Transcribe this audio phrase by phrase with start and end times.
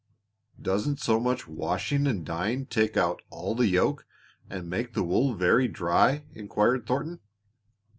[0.59, 4.07] "Doesn't so much washing and dyeing take out all the yolk,
[4.49, 7.19] and make the wool very dry?" inquired Thornton.